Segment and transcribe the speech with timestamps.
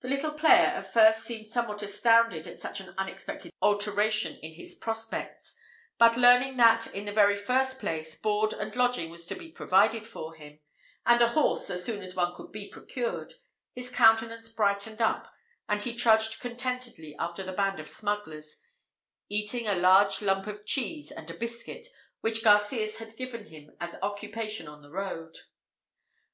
[0.00, 4.74] The little player at first seemed somewhat astounded at such an unexpected alteration in his
[4.74, 5.54] prospects;
[5.98, 10.08] but learning that, in the very first place, board and lodging was to be provided
[10.08, 10.60] for him,
[11.04, 13.34] and a horse as soon as one could be procured,
[13.74, 15.30] his countenance brightened up,
[15.68, 18.58] and he trudged contentedly after the band of smugglers,
[19.28, 21.88] eating a large lump of cheese and a biscuit,
[22.22, 25.36] which Garcias had given him as occupation on the road.